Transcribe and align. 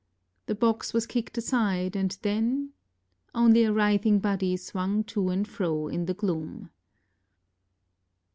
The 0.47 0.55
box 0.55 0.93
was 0.95 1.05
kicked 1.05 1.37
aside, 1.37 1.95
and 1.95 2.17
then 2.23 2.71
only 3.35 3.65
a 3.65 3.71
writhing 3.71 4.17
body 4.17 4.57
swung 4.57 5.03
to 5.03 5.29
and 5.29 5.47
fro 5.47 5.89
in 5.89 6.07
the 6.07 6.15
gloom. 6.15 6.71